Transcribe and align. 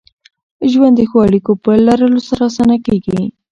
ژوند 0.71 0.93
د 0.97 1.01
ښو 1.09 1.17
اړیکو 1.27 1.51
په 1.63 1.71
لرلو 1.85 2.21
سره 2.29 2.41
اسانه 2.49 2.77
کېږي. 2.85 3.21